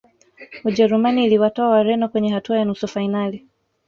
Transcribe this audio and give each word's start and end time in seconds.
ujerumani 0.65 1.25
iliwatoa 1.25 1.69
wareno 1.69 2.09
kwenye 2.09 2.31
hatua 2.33 2.57
ya 2.57 2.65
nusu 2.65 2.87
fainali 2.87 3.47